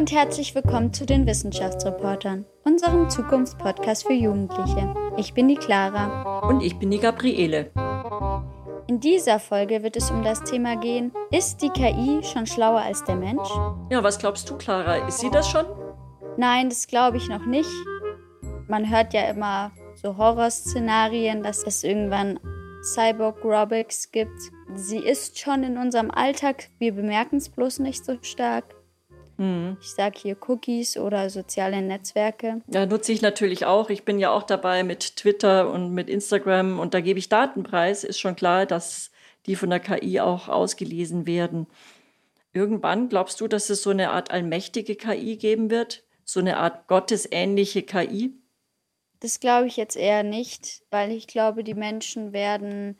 [0.00, 4.94] und herzlich willkommen zu den Wissenschaftsreportern, unserem Zukunftspodcast für Jugendliche.
[5.18, 6.38] Ich bin die Clara.
[6.48, 7.70] Und ich bin die Gabriele.
[8.86, 13.04] In dieser Folge wird es um das Thema gehen, ist die KI schon schlauer als
[13.04, 13.46] der Mensch?
[13.90, 15.06] Ja, was glaubst du, Clara?
[15.06, 15.66] Ist sie das schon?
[16.38, 17.68] Nein, das glaube ich noch nicht.
[18.68, 22.40] Man hört ja immer so Horrorszenarien, dass es irgendwann
[22.82, 24.40] Cyborg Robotics gibt.
[24.74, 28.79] Sie ist schon in unserem Alltag, wir bemerken es bloß nicht so stark.
[29.40, 29.78] Mhm.
[29.80, 32.60] Ich sage hier Cookies oder soziale Netzwerke.
[32.66, 33.88] Ja, nutze ich natürlich auch.
[33.88, 38.04] Ich bin ja auch dabei mit Twitter und mit Instagram und da gebe ich Datenpreis.
[38.04, 39.10] Ist schon klar, dass
[39.46, 41.66] die von der KI auch ausgelesen werden.
[42.52, 46.04] Irgendwann glaubst du, dass es so eine Art allmächtige KI geben wird?
[46.22, 48.34] So eine Art gottesähnliche KI?
[49.20, 52.98] Das glaube ich jetzt eher nicht, weil ich glaube, die Menschen werden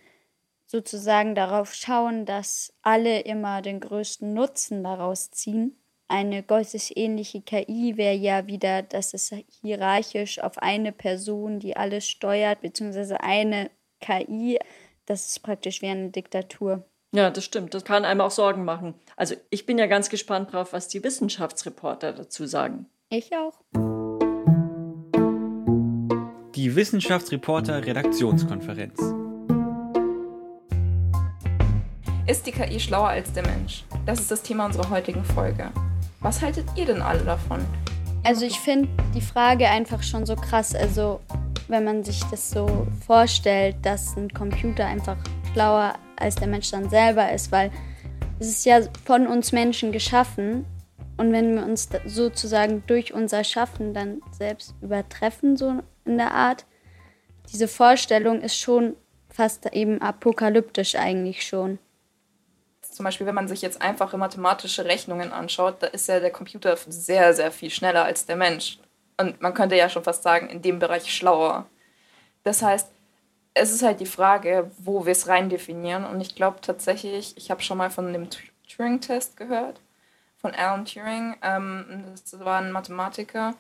[0.64, 5.76] sozusagen darauf schauen, dass alle immer den größten Nutzen daraus ziehen.
[6.12, 12.62] Eine gottesähnliche KI wäre ja wieder, dass es hierarchisch auf eine Person, die alles steuert,
[12.62, 14.58] beziehungsweise eine KI,
[15.06, 16.84] das ist praktisch wie eine Diktatur.
[17.14, 17.74] Ja, das stimmt.
[17.74, 18.94] Das kann einem auch Sorgen machen.
[19.14, 22.86] Also ich bin ja ganz gespannt drauf, was die Wissenschaftsreporter dazu sagen.
[23.08, 23.60] Ich auch.
[26.56, 28.98] Die Wissenschaftsreporter Redaktionskonferenz.
[32.26, 33.84] Ist die KI schlauer als der Mensch?
[34.06, 35.70] Das ist das Thema unserer heutigen Folge.
[36.22, 37.64] Was haltet ihr denn alle davon?
[38.24, 40.74] Also ich finde die Frage einfach schon so krass.
[40.74, 41.20] Also
[41.68, 45.16] wenn man sich das so vorstellt, dass ein Computer einfach
[45.52, 47.70] schlauer als der Mensch dann selber ist, weil
[48.38, 50.66] es ist ja von uns Menschen geschaffen
[51.16, 56.66] und wenn wir uns sozusagen durch unser Schaffen dann selbst übertreffen, so in der Art,
[57.50, 58.94] diese Vorstellung ist schon
[59.30, 61.78] fast eben apokalyptisch eigentlich schon.
[63.00, 66.76] Zum Beispiel, wenn man sich jetzt einfache mathematische Rechnungen anschaut, da ist ja der Computer
[66.76, 68.78] sehr, sehr viel schneller als der Mensch.
[69.16, 71.64] Und man könnte ja schon fast sagen, in dem Bereich schlauer.
[72.42, 72.90] Das heißt,
[73.54, 76.04] es ist halt die Frage, wo wir es rein definieren.
[76.04, 78.28] Und ich glaube tatsächlich, ich habe schon mal von dem
[78.68, 79.80] Turing-Test gehört
[80.36, 81.36] von Alan Turing.
[81.40, 83.54] Ähm, das war ein Mathematiker.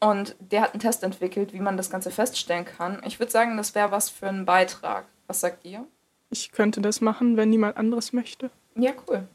[0.00, 3.00] Und der hat einen Test entwickelt, wie man das Ganze feststellen kann.
[3.06, 5.06] Ich würde sagen, das wäre was für einen Beitrag.
[5.28, 5.86] Was sagt ihr?
[6.28, 8.50] Ich könnte das machen, wenn niemand anderes möchte.
[8.76, 9.26] Ja, cool.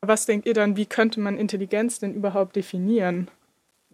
[0.00, 3.28] Was denkt ihr dann, wie könnte man Intelligenz denn überhaupt definieren?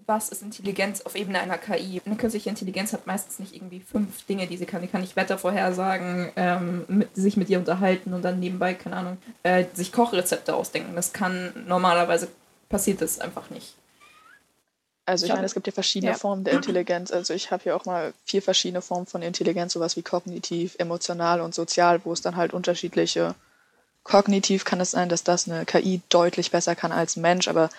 [0.06, 2.02] Was ist Intelligenz auf Ebene einer KI?
[2.04, 4.82] Eine künstliche Intelligenz hat meistens nicht irgendwie fünf Dinge, die sie kann.
[4.82, 8.96] Die kann nicht Wetter vorhersagen, ähm, mit, sich mit ihr unterhalten und dann nebenbei, keine
[8.96, 10.96] Ahnung, äh, sich Kochrezepte ausdenken.
[10.96, 12.28] Das kann normalerweise
[12.68, 13.74] passiert das einfach nicht.
[15.06, 16.18] Also ich meine, es gibt ja verschiedene ja.
[16.18, 17.10] Formen der Intelligenz.
[17.10, 21.40] Also ich habe ja auch mal vier verschiedene Formen von Intelligenz, sowas wie kognitiv, emotional
[21.40, 23.34] und sozial, wo es dann halt unterschiedliche.
[24.02, 27.70] Kognitiv kann es sein, dass das eine KI deutlich besser kann als ein Mensch, aber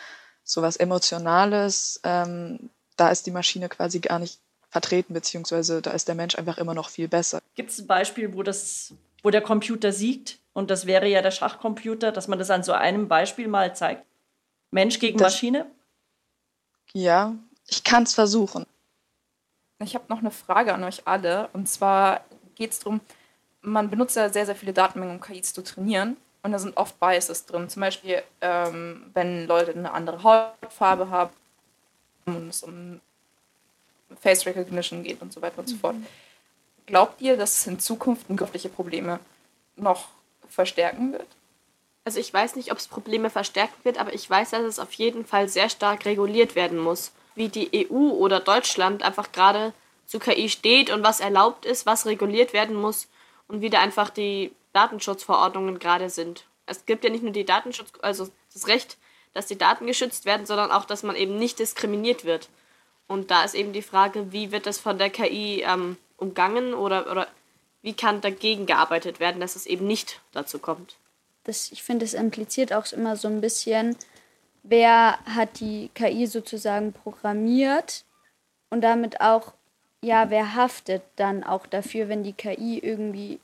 [0.44, 4.40] sowas Emotionales, ähm, da ist die Maschine quasi gar nicht
[4.70, 7.42] vertreten, beziehungsweise da ist der Mensch einfach immer noch viel besser.
[7.56, 8.94] Gibt es ein Beispiel, wo, das,
[9.24, 10.40] wo der Computer siegt?
[10.54, 14.06] Und das wäre ja der Schachcomputer, dass man das an so einem Beispiel mal zeigt.
[14.72, 15.66] Mensch gegen das, Maschine?
[16.94, 17.36] Ja,
[17.68, 18.66] ich kann es versuchen.
[19.80, 21.50] Ich habe noch eine Frage an euch alle.
[21.54, 22.24] Und zwar
[22.56, 23.02] geht es darum,
[23.62, 26.18] man benutzt ja sehr, sehr viele Datenmengen, um KIs zu trainieren.
[26.44, 27.70] Und da sind oft Biases drin.
[27.70, 31.32] Zum Beispiel, ähm, wenn Leute eine andere Hautfarbe haben
[32.26, 33.00] und es um
[34.20, 35.96] Face Recognition geht und so weiter und so fort.
[35.96, 36.08] Mhm.
[36.88, 39.20] Glaubt ihr, dass es in Zukunft wirkliche Probleme
[39.76, 40.10] noch
[40.50, 41.28] verstärken wird?
[42.04, 44.92] Also ich weiß nicht, ob es Probleme verstärkt wird, aber ich weiß, dass es auf
[44.94, 47.12] jeden Fall sehr stark reguliert werden muss.
[47.36, 49.74] Wie die EU oder Deutschland einfach gerade
[50.08, 53.08] zu KI steht und was erlaubt ist, was reguliert werden muss
[53.52, 56.46] und wie da einfach die Datenschutzverordnungen gerade sind.
[56.66, 58.98] Es gibt ja nicht nur die Datenschutz, also das Recht,
[59.34, 62.50] dass die Daten geschützt werden, sondern auch, dass man eben nicht diskriminiert wird.
[63.08, 67.12] Und da ist eben die Frage, wie wird das von der KI ähm, umgangen oder,
[67.12, 67.28] oder
[67.82, 70.96] wie kann dagegen gearbeitet werden, dass es eben nicht dazu kommt
[71.44, 73.96] das, ich finde, es impliziert auch immer so ein bisschen,
[74.64, 78.06] wer hat die KI sozusagen programmiert
[78.70, 79.54] und damit auch,
[80.04, 83.40] ja, wer haftet dann auch dafür, wenn die KI irgendwie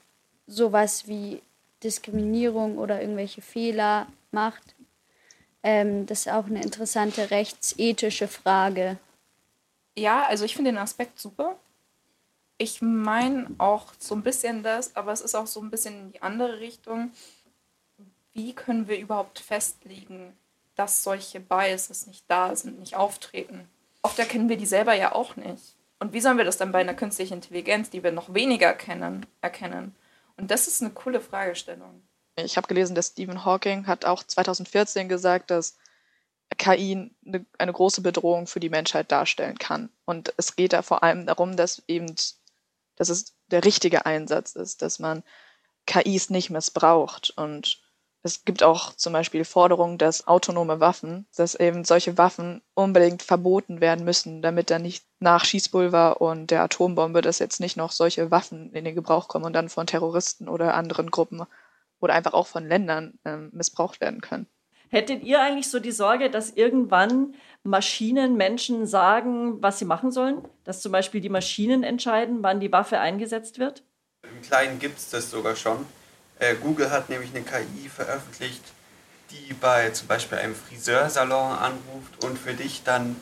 [0.48, 1.42] sowas wie
[1.83, 4.75] Diskriminierung oder irgendwelche Fehler macht.
[5.63, 8.98] Ähm, das ist auch eine interessante rechtsethische Frage.
[9.98, 11.57] Ja, also ich finde den Aspekt super.
[12.57, 16.12] Ich meine auch so ein bisschen das, aber es ist auch so ein bisschen in
[16.13, 17.12] die andere Richtung
[18.38, 20.38] wie können wir überhaupt festlegen,
[20.75, 23.68] dass solche Biases nicht da sind, nicht auftreten?
[24.03, 25.75] Oft erkennen wir die selber ja auch nicht.
[26.00, 29.26] Und wie sollen wir das dann bei einer künstlichen Intelligenz, die wir noch weniger kennen,
[29.42, 29.96] erkennen?
[30.36, 32.04] Und das ist eine coole Fragestellung.
[32.36, 35.78] Ich habe gelesen, dass Stephen Hawking hat auch 2014 gesagt, dass
[36.58, 39.90] KI eine, eine große Bedrohung für die Menschheit darstellen kann.
[40.06, 42.14] Und es geht da vor allem darum, dass eben,
[42.96, 45.24] dass es der richtige Einsatz ist, dass man
[45.88, 47.32] KIs nicht missbraucht.
[47.36, 47.82] Und
[48.27, 53.79] es gibt auch zum Beispiel Forderungen, dass autonome Waffen, dass eben solche Waffen unbedingt verboten
[53.79, 58.29] werden müssen, damit dann nicht nach Schießpulver und der Atombombe, dass jetzt nicht noch solche
[58.29, 61.44] Waffen in den Gebrauch kommen und dann von Terroristen oder anderen Gruppen
[62.00, 64.45] oder einfach auch von Ländern äh, missbraucht werden können.
[64.89, 67.33] Hättet ihr eigentlich so die Sorge, dass irgendwann
[67.63, 70.47] Maschinen Menschen sagen, was sie machen sollen?
[70.65, 73.83] Dass zum Beispiel die Maschinen entscheiden, wann die Waffe eingesetzt wird?
[74.24, 75.85] Im Kleinen gibt es das sogar schon.
[76.39, 78.62] Äh, Google hat nämlich eine KI veröffentlicht,
[79.31, 83.16] die bei zum Beispiel einem Friseursalon anruft und für dich dann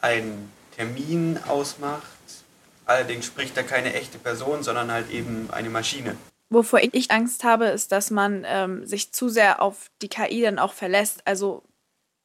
[0.00, 2.02] einen Termin ausmacht.
[2.86, 6.16] Allerdings spricht da keine echte Person, sondern halt eben eine Maschine.
[6.50, 10.58] Wovor ich Angst habe, ist, dass man ähm, sich zu sehr auf die KI dann
[10.58, 11.62] auch verlässt, also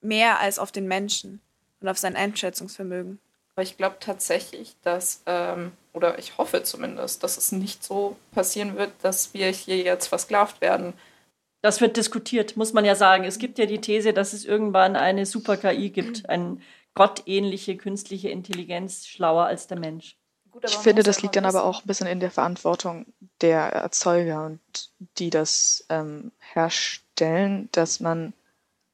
[0.02, 1.42] mehr als auf den Menschen
[1.80, 3.20] und auf sein Einschätzungsvermögen.
[3.58, 8.78] Aber ich glaube tatsächlich, dass, ähm, oder ich hoffe zumindest, dass es nicht so passieren
[8.78, 10.94] wird, dass wir hier jetzt versklavt werden.
[11.64, 13.24] Das wird diskutiert, muss man ja sagen.
[13.24, 16.62] Es gibt ja die These, dass es irgendwann eine Super-KI gibt, eine
[16.94, 20.18] gottähnliche künstliche Intelligenz, schlauer als der Mensch.
[20.52, 23.08] Gut, ich finde, das liegt dann aber auch ein bisschen in der Verantwortung
[23.42, 24.62] der Erzeuger und
[25.18, 28.34] die das ähm, herstellen, dass man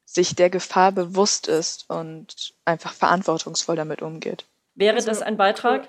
[0.05, 4.45] sich der Gefahr bewusst ist und einfach verantwortungsvoll damit umgeht.
[4.75, 5.87] Wäre also, das ein Beitrag,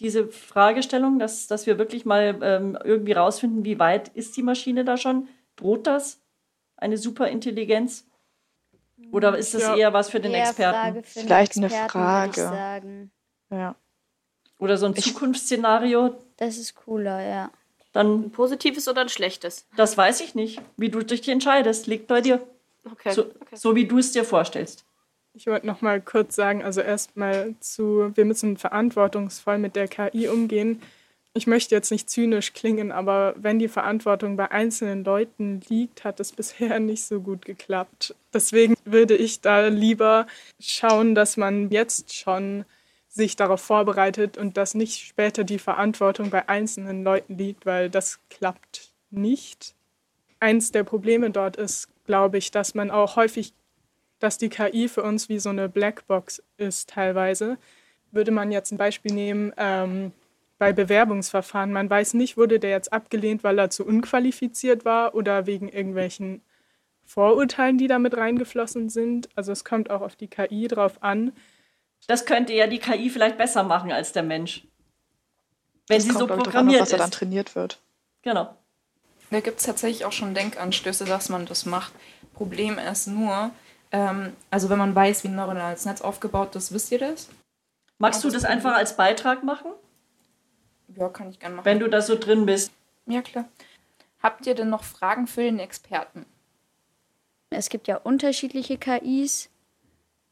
[0.00, 4.84] diese Fragestellung, dass, dass wir wirklich mal ähm, irgendwie rausfinden, wie weit ist die Maschine
[4.84, 5.28] da schon?
[5.56, 6.20] Droht das?
[6.76, 8.06] Eine Superintelligenz?
[9.12, 9.76] Oder ist das ja.
[9.76, 11.02] eher was für den eher Experten?
[11.02, 13.10] Für Vielleicht Experten, eine Frage.
[13.50, 13.74] Ja.
[14.58, 16.16] Oder so ein Zukunftsszenario.
[16.38, 17.50] Das ist cooler, ja.
[17.92, 19.66] Dann ein positives oder ein schlechtes?
[19.76, 20.60] Das weiß ich nicht.
[20.76, 22.46] Wie du dich entscheidest, liegt bei dir.
[22.90, 23.12] Okay.
[23.12, 23.56] So, okay.
[23.56, 24.84] so wie du es dir vorstellst.
[25.36, 30.28] Ich wollte noch mal kurz sagen, also erstmal zu, wir müssen verantwortungsvoll mit der KI
[30.28, 30.80] umgehen.
[31.34, 36.20] Ich möchte jetzt nicht zynisch klingen, aber wenn die Verantwortung bei einzelnen Leuten liegt, hat
[36.20, 38.14] es bisher nicht so gut geklappt.
[38.32, 40.26] Deswegen würde ich da lieber
[40.58, 42.64] schauen, dass man jetzt schon
[43.06, 48.20] sich darauf vorbereitet und dass nicht später die Verantwortung bei einzelnen Leuten liegt, weil das
[48.30, 49.74] klappt nicht.
[50.40, 53.52] Eins der Probleme dort ist, glaube ich, dass man auch häufig,
[54.18, 57.58] dass die KI für uns wie so eine Blackbox ist teilweise.
[58.12, 60.12] Würde man jetzt ein Beispiel nehmen, ähm,
[60.58, 65.46] bei Bewerbungsverfahren, man weiß nicht, wurde der jetzt abgelehnt, weil er zu unqualifiziert war oder
[65.46, 66.40] wegen irgendwelchen
[67.04, 69.28] Vorurteilen, die damit reingeflossen sind.
[69.34, 71.32] Also es kommt auch auf die KI drauf an.
[72.06, 74.66] Das könnte ja die KI vielleicht besser machen als der Mensch.
[75.88, 76.98] Wenn das sie so programmiert an, was ist.
[76.98, 77.80] dann trainiert wird.
[78.22, 78.56] Genau.
[79.30, 81.92] Da gibt es tatsächlich auch schon Denkanstöße, dass man das macht.
[82.34, 83.50] Problem ist nur,
[83.96, 87.28] ähm, also wenn man weiß, wie ein neuronales Netz aufgebaut ist, wisst ihr das?
[87.98, 89.72] Magst du das einfach als Beitrag machen?
[90.88, 91.64] Ja, kann ich gerne machen.
[91.64, 92.70] Wenn du da so drin bist.
[93.06, 93.46] Ja, klar.
[94.22, 96.26] Habt ihr denn noch Fragen für den Experten?
[97.50, 99.48] Es gibt ja unterschiedliche KIs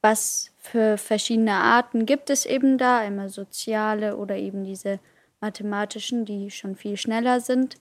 [0.04, 5.00] was für verschiedene Arten gibt es eben da, einmal soziale oder eben diese
[5.40, 7.78] mathematischen, die schon viel schneller sind.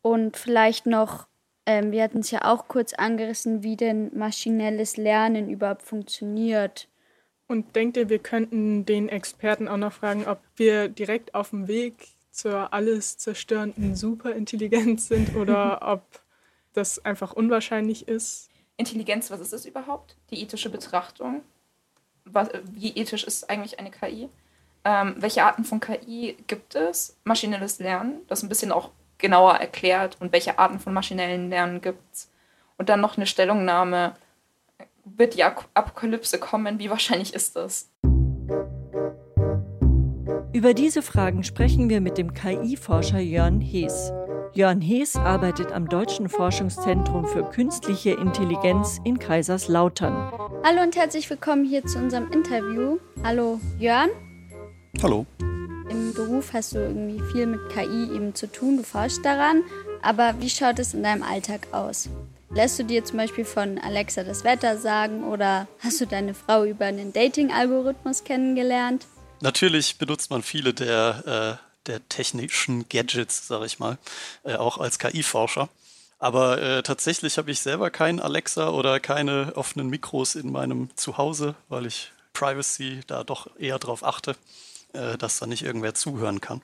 [0.00, 1.26] Und vielleicht noch,
[1.66, 6.88] ähm, wir hatten es ja auch kurz angerissen, wie denn maschinelles Lernen überhaupt funktioniert.
[7.46, 11.68] Und denkt ihr, wir könnten den Experten auch noch fragen, ob wir direkt auf dem
[11.68, 16.02] Weg zur alles zerstörenden Superintelligenz sind oder ob
[16.72, 18.50] das einfach unwahrscheinlich ist?
[18.76, 20.16] Intelligenz, was ist es überhaupt?
[20.30, 21.42] Die ethische Betrachtung.
[22.24, 24.28] Was, wie ethisch ist eigentlich eine KI?
[24.84, 27.16] Ähm, welche Arten von KI gibt es?
[27.24, 28.90] Maschinelles Lernen, das ein bisschen auch
[29.24, 32.30] genauer erklärt und welche Arten von maschinellen Lernen gibt es?
[32.76, 34.12] Und dann noch eine Stellungnahme.
[35.06, 36.78] Wird die Apokalypse kommen?
[36.78, 37.90] Wie wahrscheinlich ist das?
[40.52, 44.12] Über diese Fragen sprechen wir mit dem KI-Forscher Jörn Hees.
[44.52, 50.32] Jörn Hees arbeitet am Deutschen Forschungszentrum für künstliche Intelligenz in Kaiserslautern.
[50.62, 52.98] Hallo und herzlich willkommen hier zu unserem Interview.
[53.22, 54.10] Hallo Jörn.
[55.02, 55.26] Hallo.
[55.88, 59.62] Im Beruf hast du irgendwie viel mit KI eben zu tun, du forschst daran.
[60.02, 62.08] Aber wie schaut es in deinem Alltag aus?
[62.50, 66.64] Lässt du dir zum Beispiel von Alexa das Wetter sagen oder hast du deine Frau
[66.64, 69.06] über einen Dating-Algorithmus kennengelernt?
[69.40, 73.98] Natürlich benutzt man viele der äh der technischen Gadgets, sage ich mal,
[74.42, 75.68] äh, auch als KI-Forscher.
[76.18, 81.54] Aber äh, tatsächlich habe ich selber kein Alexa oder keine offenen Mikros in meinem Zuhause,
[81.68, 84.36] weil ich Privacy da doch eher darauf achte,
[84.94, 86.62] äh, dass da nicht irgendwer zuhören kann.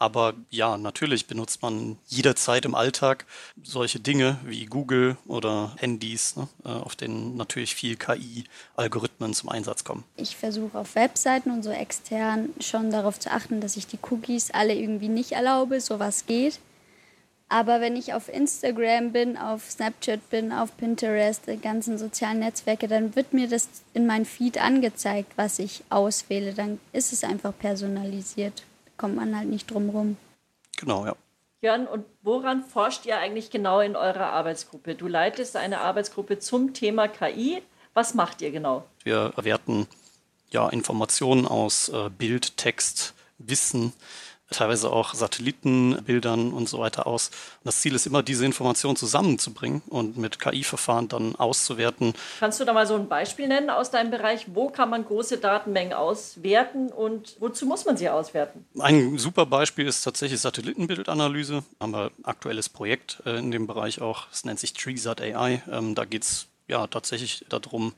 [0.00, 3.26] Aber ja, natürlich benutzt man jederzeit im Alltag
[3.62, 9.84] solche Dinge wie Google oder Handys, ne, äh, auf denen natürlich viel KI-Algorithmen zum Einsatz
[9.84, 10.04] kommen.
[10.16, 14.50] Ich versuche auf Webseiten und so extern schon darauf zu achten, dass ich die Cookies
[14.50, 16.60] alle irgendwie nicht erlaube, so was geht.
[17.50, 22.88] Aber wenn ich auf Instagram bin, auf Snapchat bin, auf Pinterest, die ganzen sozialen Netzwerke,
[22.88, 26.54] dann wird mir das in mein Feed angezeigt, was ich auswähle.
[26.54, 28.62] Dann ist es einfach personalisiert
[29.00, 30.16] kommt man halt nicht drum rum.
[30.78, 31.16] Genau, ja.
[31.62, 34.94] Jörn, und woran forscht ihr eigentlich genau in eurer Arbeitsgruppe?
[34.94, 37.62] Du leitest eine Arbeitsgruppe zum Thema KI.
[37.94, 38.84] Was macht ihr genau?
[39.02, 39.88] Wir werten
[40.50, 43.94] ja, Informationen aus äh, Bild, Text, Wissen,
[44.50, 47.28] teilweise auch Satellitenbildern und so weiter aus.
[47.28, 52.14] Und das Ziel ist immer, diese Informationen zusammenzubringen und mit KI-Verfahren dann auszuwerten.
[52.40, 54.46] Kannst du da mal so ein Beispiel nennen aus deinem Bereich?
[54.52, 58.66] Wo kann man große Datenmengen auswerten und wozu muss man sie auswerten?
[58.78, 61.62] Ein super Beispiel ist tatsächlich Satellitenbildanalyse.
[61.78, 64.26] Da haben wir ein aktuelles Projekt äh, in dem Bereich auch.
[64.32, 65.62] Es nennt sich TreeSat AI.
[65.70, 67.94] Ähm, da geht es ja tatsächlich darum,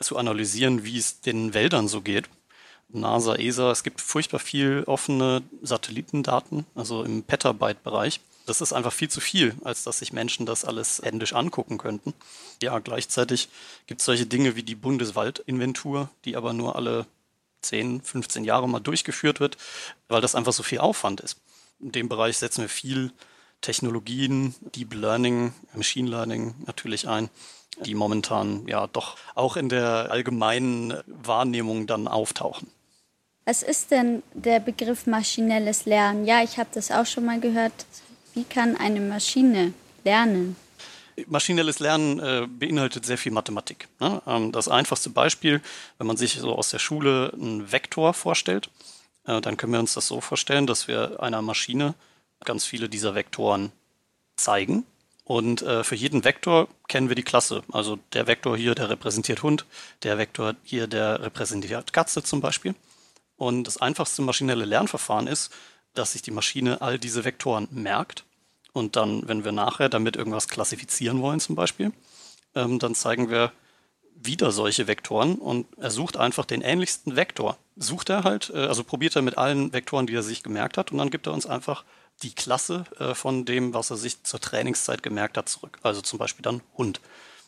[0.00, 2.28] zu analysieren, wie es den Wäldern so geht.
[2.94, 8.20] NASA, ESA, es gibt furchtbar viel offene Satellitendaten, also im Petabyte-Bereich.
[8.46, 12.12] Das ist einfach viel zu viel, als dass sich Menschen das alles händisch angucken könnten.
[12.60, 13.48] Ja, gleichzeitig
[13.86, 17.06] gibt es solche Dinge wie die Bundeswaldinventur, die aber nur alle
[17.62, 19.56] 10, 15 Jahre mal durchgeführt wird,
[20.08, 21.38] weil das einfach so viel Aufwand ist.
[21.80, 23.12] In dem Bereich setzen wir viel
[23.60, 27.30] Technologien, Deep Learning, Machine Learning natürlich ein,
[27.84, 32.68] die momentan ja doch auch in der allgemeinen Wahrnehmung dann auftauchen.
[33.44, 36.26] Was ist denn der Begriff maschinelles Lernen?
[36.26, 37.72] Ja, ich habe das auch schon mal gehört.
[38.34, 39.72] Wie kann eine Maschine
[40.04, 40.56] lernen?
[41.26, 43.88] Maschinelles Lernen äh, beinhaltet sehr viel Mathematik.
[43.98, 44.22] Ne?
[44.26, 45.60] Ähm, das einfachste Beispiel,
[45.98, 48.70] wenn man sich so aus der Schule einen Vektor vorstellt,
[49.26, 51.94] äh, dann können wir uns das so vorstellen, dass wir einer Maschine
[52.44, 53.72] ganz viele dieser Vektoren
[54.36, 54.84] zeigen.
[55.24, 57.62] Und äh, für jeden Vektor kennen wir die Klasse.
[57.72, 59.66] Also der Vektor hier, der repräsentiert Hund,
[60.04, 62.74] der Vektor hier, der repräsentiert Katze zum Beispiel.
[63.36, 65.52] Und das einfachste maschinelle Lernverfahren ist,
[65.94, 68.24] dass sich die Maschine all diese Vektoren merkt.
[68.72, 71.92] Und dann, wenn wir nachher damit irgendwas klassifizieren wollen zum Beispiel,
[72.54, 73.52] ähm, dann zeigen wir
[74.14, 77.56] wieder solche Vektoren und er sucht einfach den ähnlichsten Vektor.
[77.76, 80.92] Sucht er halt, äh, also probiert er mit allen Vektoren, die er sich gemerkt hat
[80.92, 81.84] und dann gibt er uns einfach
[82.22, 85.78] die Klasse äh, von dem, was er sich zur Trainingszeit gemerkt hat, zurück.
[85.82, 87.00] Also zum Beispiel dann Hund.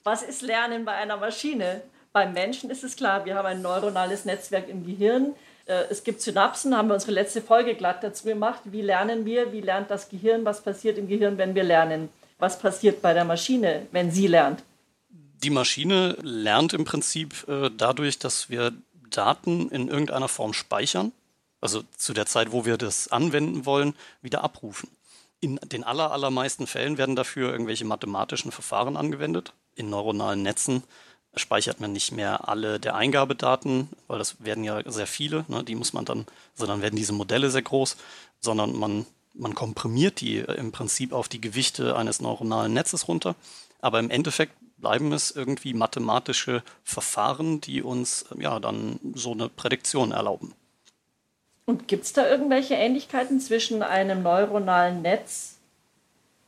[0.03, 1.83] Was ist Lernen bei einer Maschine?
[2.13, 5.35] Beim Menschen ist es klar, wir haben ein neuronales Netzwerk im Gehirn.
[5.67, 8.61] Äh, es gibt Synapsen, haben wir unsere letzte Folge glatt dazu gemacht.
[8.65, 9.53] Wie lernen wir?
[9.53, 10.45] Wie lernt das Gehirn?
[10.45, 12.09] Was passiert im Gehirn, wenn wir lernen?
[12.39, 14.63] Was passiert bei der Maschine, wenn sie lernt?
[15.43, 18.73] Die Maschine lernt im Prinzip äh, dadurch, dass wir
[19.11, 21.13] Daten in irgendeiner Form speichern,
[21.61, 24.91] also zu der Zeit, wo wir das anwenden wollen, wieder abrufen.
[25.41, 29.53] In den aller, allermeisten Fällen werden dafür irgendwelche mathematischen Verfahren angewendet.
[29.75, 30.83] In neuronalen Netzen
[31.37, 35.75] speichert man nicht mehr alle der Eingabedaten, weil das werden ja sehr viele, ne, die
[35.75, 36.27] muss man dann,
[36.59, 37.97] also werden diese Modelle sehr groß,
[38.41, 43.35] sondern man, man komprimiert die im Prinzip auf die Gewichte eines neuronalen Netzes runter.
[43.81, 50.13] Aber im Endeffekt bleiben es irgendwie mathematische Verfahren, die uns ja dann so eine Prädiktion
[50.13, 50.55] erlauben.
[51.67, 55.57] Und gibt es da irgendwelche Ähnlichkeiten zwischen einem neuronalen Netz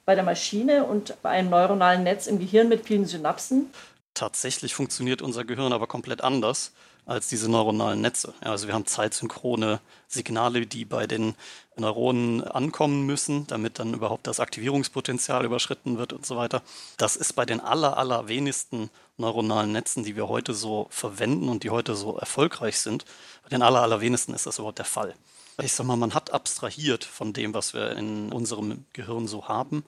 [0.04, 3.70] bei der Maschine und einem neuronalen Netz im Gehirn mit vielen Synapsen?
[4.16, 6.72] Tatsächlich funktioniert unser Gehirn aber komplett anders
[7.04, 8.32] als diese neuronalen Netze.
[8.42, 11.34] Ja, also wir haben zeitsynchrone Signale, die bei den
[11.76, 16.62] Neuronen ankommen müssen, damit dann überhaupt das Aktivierungspotenzial überschritten wird und so weiter.
[16.96, 21.62] Das ist bei den aller, aller wenigsten neuronalen Netzen, die wir heute so verwenden und
[21.62, 23.04] die heute so erfolgreich sind,
[23.42, 25.14] bei den aller, aller wenigsten ist das überhaupt der Fall.
[25.62, 29.84] Ich sag mal, man hat abstrahiert von dem, was wir in unserem Gehirn so haben.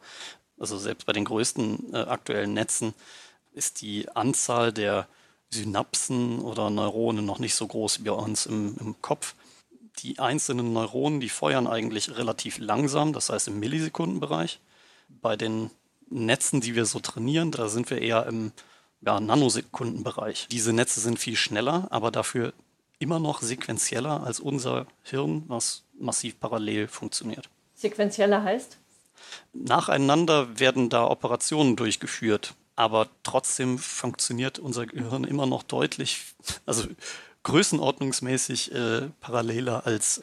[0.59, 2.93] Also selbst bei den größten äh, aktuellen Netzen
[3.59, 5.09] ist die Anzahl der
[5.51, 9.35] Synapsen oder Neuronen noch nicht so groß wie bei uns im, im Kopf.
[9.99, 14.61] Die einzelnen Neuronen, die feuern eigentlich relativ langsam, das heißt im Millisekundenbereich.
[15.09, 15.71] Bei den
[16.09, 18.53] Netzen, die wir so trainieren, da sind wir eher im
[19.01, 20.47] ja, Nanosekundenbereich.
[20.51, 22.53] Diese Netze sind viel schneller, aber dafür
[22.99, 27.49] immer noch sequenzieller als unser Hirn, was massiv parallel funktioniert.
[27.75, 28.77] Sequenzieller heißt?
[29.53, 36.27] Nacheinander werden da Operationen durchgeführt aber trotzdem funktioniert unser Gehirn immer noch deutlich,
[36.65, 36.87] also
[37.43, 40.23] größenordnungsmäßig äh, paralleler als,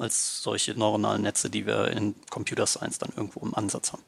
[0.00, 4.02] als solche neuronalen Netze, die wir in Computer Science dann irgendwo im Ansatz haben.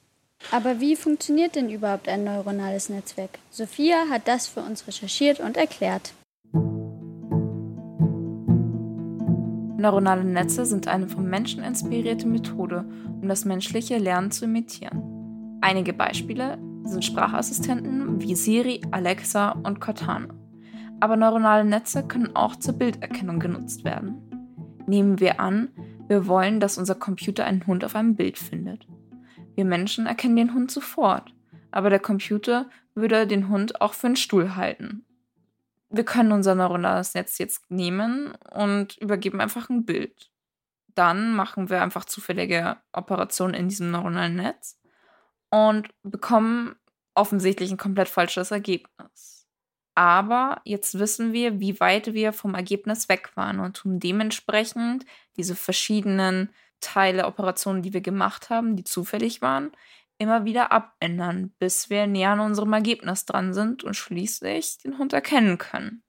[0.51, 3.39] Aber wie funktioniert denn überhaupt ein neuronales Netzwerk?
[3.51, 6.13] Sophia hat das für uns recherchiert und erklärt.
[9.79, 12.85] Neuronale Netze sind eine vom Menschen inspirierte Methode,
[13.23, 15.59] um das menschliche Lernen zu imitieren.
[15.61, 20.29] Einige Beispiele sind Sprachassistenten wie Siri, Alexa und Cortana.
[21.01, 24.23] Aber neuronale Netze können auch zur Bilderkennung genutzt werden.
[24.87, 25.69] Nehmen wir an,
[26.09, 28.87] wir wollen, dass unser Computer einen Hund auf einem Bild findet.
[29.57, 31.35] Wir Menschen erkennen den Hund sofort,
[31.71, 35.05] aber der Computer würde den Hund auch für einen Stuhl halten.
[35.91, 40.31] Wir können unser neuronales Netz jetzt nehmen und übergeben einfach ein Bild.
[40.95, 44.79] Dann machen wir einfach zufällige Operationen in diesem neuronalen Netz
[45.51, 46.77] und bekommen
[47.15, 49.47] offensichtlich ein komplett falsches Ergebnis.
[49.95, 55.57] Aber jetzt wissen wir, wie weit wir vom Ergebnis weg waren und tun dementsprechend diese
[55.57, 56.51] verschiedenen
[56.81, 59.73] Teile, Operationen, die wir gemacht haben, die zufällig waren,
[60.19, 65.15] immer wieder abändern, bis wir näher an unserem Ergebnis dran sind und schließlich den Hund
[65.15, 66.03] erkennen können.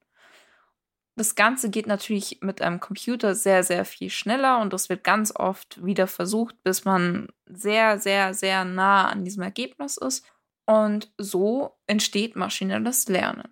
[1.18, 5.36] Das Ganze geht natürlich mit einem Computer sehr, sehr viel schneller und das wird ganz
[5.36, 10.24] oft wieder versucht, bis man sehr, sehr, sehr nah an diesem Ergebnis ist.
[10.68, 13.50] Und so entsteht maschinelles Lernen.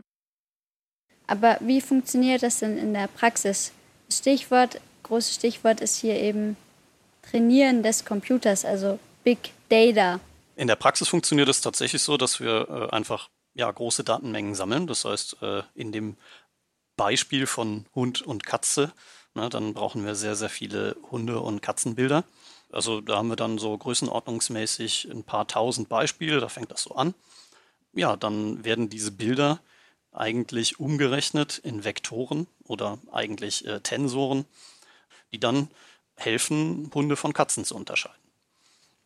[1.25, 3.71] Aber wie funktioniert das denn in der Praxis?
[4.11, 6.57] Stichwort, großes Stichwort ist hier eben
[7.23, 10.19] Trainieren des Computers, also Big Data.
[10.55, 14.85] In der Praxis funktioniert es tatsächlich so, dass wir äh, einfach ja, große Datenmengen sammeln.
[14.85, 16.17] Das heißt, äh, in dem
[16.97, 18.93] Beispiel von Hund und Katze,
[19.33, 22.23] ne, dann brauchen wir sehr, sehr viele Hunde- und Katzenbilder.
[22.71, 26.95] Also da haben wir dann so größenordnungsmäßig ein paar tausend Beispiele, da fängt das so
[26.95, 27.13] an.
[27.93, 29.59] Ja, dann werden diese Bilder
[30.11, 34.45] eigentlich umgerechnet in Vektoren oder eigentlich äh, Tensoren,
[35.31, 35.69] die dann
[36.15, 38.24] helfen, Hunde von Katzen zu unterscheiden.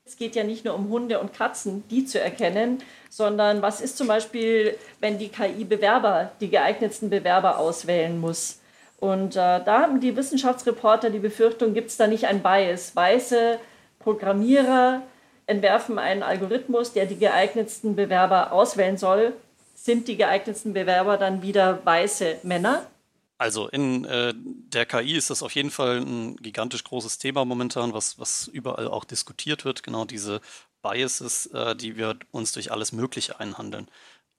[0.10, 2.80] Es geht ja nicht nur um Hunde und Katzen, die zu erkennen,
[3.12, 8.60] sondern was ist zum Beispiel, wenn die KI Bewerber, die geeignetsten Bewerber auswählen muss.
[9.00, 12.96] Und äh, da haben die Wissenschaftsreporter die Befürchtung, gibt es da nicht ein Bias?
[12.96, 13.60] Weiße
[14.00, 15.04] Programmierer
[15.46, 19.34] entwerfen einen Algorithmus, der die geeignetsten Bewerber auswählen soll.
[19.76, 22.82] Sind die geeignetsten Bewerber dann wieder weiße Männer?
[23.40, 27.94] Also in äh, der KI ist das auf jeden Fall ein gigantisch großes Thema momentan,
[27.94, 29.82] was, was überall auch diskutiert wird.
[29.82, 30.42] Genau diese
[30.82, 33.90] Biases, äh, die wir uns durch alles Mögliche einhandeln.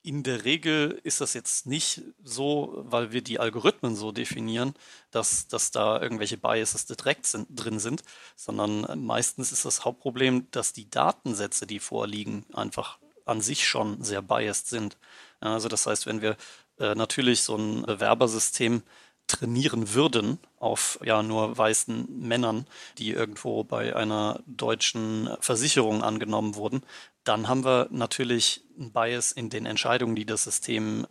[0.02, 4.74] In der Regel ist das jetzt nicht so, weil wir die Algorithmen so definieren,
[5.10, 8.02] dass, dass da irgendwelche Biases direkt sind, drin sind,
[8.36, 14.20] sondern meistens ist das Hauptproblem, dass die Datensätze, die vorliegen, einfach an sich schon sehr
[14.20, 14.98] biased sind.
[15.40, 16.36] Also das heißt, wenn wir
[16.80, 18.82] äh, natürlich so ein Bewerbersystem
[19.26, 22.66] trainieren würden auf ja nur weißen Männern,
[22.98, 26.82] die irgendwo bei einer deutschen Versicherung angenommen wurden,
[27.24, 31.06] dann haben wir natürlich ein Bias in den Entscheidungen, die das System,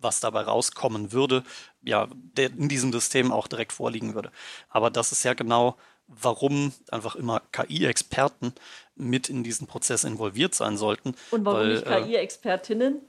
[0.00, 1.42] was dabei rauskommen würde,
[1.82, 4.30] ja, der in diesem System auch direkt vorliegen würde.
[4.68, 8.52] Aber das ist ja genau, warum einfach immer KI-Experten
[8.94, 11.14] mit in diesen Prozess involviert sein sollten.
[11.30, 13.00] Und warum weil, nicht äh, KI-Expertinnen?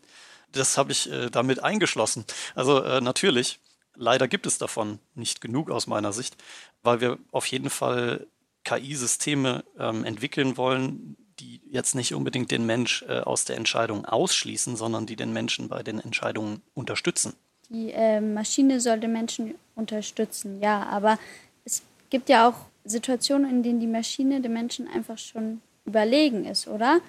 [0.56, 2.26] Das habe ich äh, damit eingeschlossen.
[2.56, 3.60] Also äh, natürlich,
[3.96, 6.36] leider gibt es davon nicht genug aus meiner Sicht,
[6.84, 8.28] weil wir auf jeden Fall
[8.64, 14.76] KI-Systeme ähm, entwickeln wollen, die jetzt nicht unbedingt den Mensch äh, aus der Entscheidung ausschließen,
[14.76, 17.34] sondern die den Menschen bei den Entscheidungen unterstützen.
[17.70, 21.20] Die äh, Maschine soll den Menschen unterstützen, ja, aber
[21.66, 26.68] es gibt ja auch Situationen, in denen die Maschine dem Menschen einfach schon überlegen ist,
[26.68, 27.00] oder?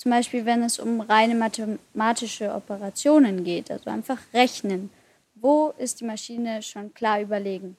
[0.00, 4.88] Zum Beispiel, wenn es um reine mathematische Operationen geht, also einfach rechnen.
[5.34, 7.76] Wo ist die Maschine schon klar überlegen?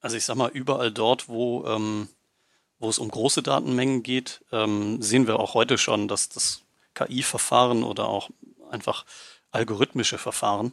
[0.00, 2.08] Also ich sage mal, überall dort, wo, ähm,
[2.80, 6.62] wo es um große Datenmengen geht, ähm, sehen wir auch heute schon, dass das
[6.94, 8.30] KI-Verfahren oder auch
[8.68, 9.04] einfach
[9.52, 10.72] algorithmische Verfahren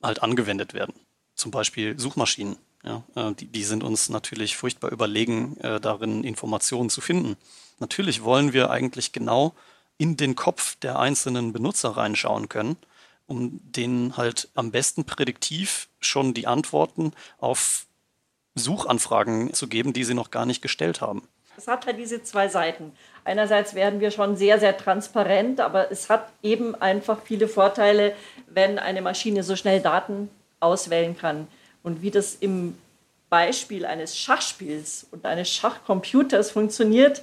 [0.00, 0.94] halt angewendet werden.
[1.34, 2.56] Zum Beispiel Suchmaschinen.
[2.84, 7.36] Ja, äh, die, die sind uns natürlich furchtbar überlegen, äh, darin Informationen zu finden.
[7.80, 9.54] Natürlich wollen wir eigentlich genau
[9.98, 12.76] in den Kopf der einzelnen Benutzer reinschauen können,
[13.26, 17.86] um denen halt am besten prädiktiv schon die Antworten auf
[18.54, 21.26] Suchanfragen zu geben, die sie noch gar nicht gestellt haben.
[21.56, 22.92] Es hat halt diese zwei Seiten.
[23.24, 28.14] Einerseits werden wir schon sehr, sehr transparent, aber es hat eben einfach viele Vorteile,
[28.48, 30.30] wenn eine Maschine so schnell Daten
[30.60, 31.46] auswählen kann.
[31.82, 32.76] Und wie das im
[33.30, 37.22] Beispiel eines Schachspiels und eines Schachcomputers funktioniert,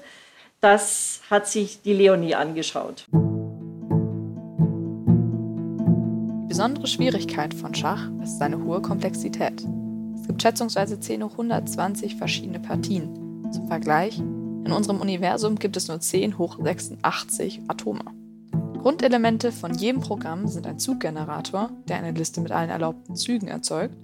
[0.62, 3.08] das hat sich die Leonie angeschaut.
[6.43, 9.65] Die besondere Schwierigkeit von Schach ist seine hohe Komplexität.
[10.15, 13.50] Es gibt schätzungsweise 10 hoch 120 verschiedene Partien.
[13.52, 18.04] Zum Vergleich, in unserem Universum gibt es nur 10 hoch 86 Atome.
[18.78, 23.95] Grundelemente von jedem Programm sind ein Zuggenerator, der eine Liste mit allen erlaubten Zügen erzeugt,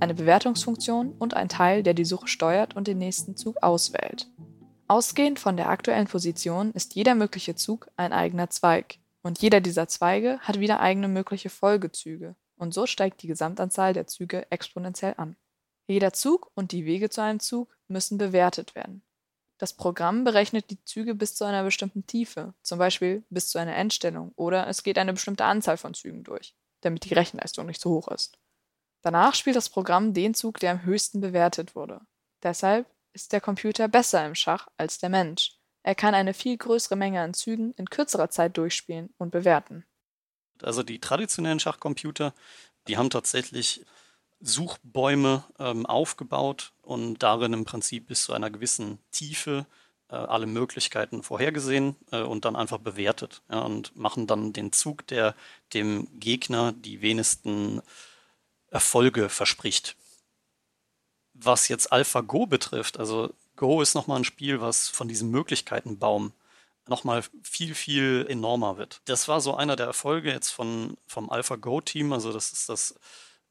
[0.00, 4.28] eine Bewertungsfunktion und ein Teil, der die Suche steuert und den nächsten Zug auswählt.
[4.88, 9.88] Ausgehend von der aktuellen Position ist jeder mögliche Zug ein eigener Zweig, und jeder dieser
[9.88, 15.36] Zweige hat wieder eigene mögliche Folgezüge, und so steigt die Gesamtanzahl der Züge exponentiell an.
[15.88, 19.02] Jeder Zug und die Wege zu einem Zug müssen bewertet werden.
[19.58, 23.74] Das Programm berechnet die Züge bis zu einer bestimmten Tiefe, zum Beispiel bis zu einer
[23.74, 27.90] Endstellung, oder es geht eine bestimmte Anzahl von Zügen durch, damit die Rechenleistung nicht zu
[27.90, 28.38] hoch ist.
[29.02, 32.00] Danach spielt das Programm den Zug, der am höchsten bewertet wurde.
[32.42, 32.86] Deshalb
[33.16, 35.54] ist der Computer besser im Schach als der Mensch.
[35.82, 39.86] Er kann eine viel größere Menge an Zügen in kürzerer Zeit durchspielen und bewerten.
[40.62, 42.34] Also die traditionellen Schachcomputer,
[42.88, 43.86] die haben tatsächlich
[44.40, 49.64] Suchbäume ähm, aufgebaut und darin im Prinzip bis zu einer gewissen Tiefe
[50.10, 55.06] äh, alle Möglichkeiten vorhergesehen äh, und dann einfach bewertet ja, und machen dann den Zug,
[55.06, 55.34] der
[55.72, 57.80] dem Gegner die wenigsten
[58.70, 59.96] Erfolge verspricht.
[61.38, 66.32] Was jetzt AlphaGo betrifft, also Go ist nochmal ein Spiel, was von diesem Möglichkeitenbaum
[66.88, 69.00] nochmal viel, viel enormer wird.
[69.06, 72.94] Das war so einer der Erfolge jetzt von, vom AlphaGo-Team, also das ist das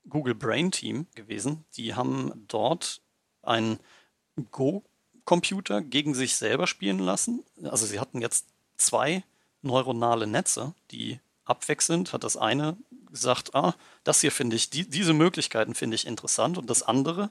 [0.08, 1.66] Google Brain Team gewesen.
[1.76, 3.02] Die haben dort
[3.42, 3.80] einen
[4.52, 7.44] Go-Computer gegen sich selber spielen lassen.
[7.64, 8.46] Also sie hatten jetzt
[8.78, 9.24] zwei
[9.62, 12.78] neuronale Netze, die abwechselnd hat das eine
[13.12, 17.30] gesagt, ah, das hier finde ich, die, diese Möglichkeiten finde ich interessant und das andere